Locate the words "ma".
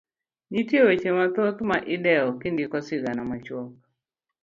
1.69-1.77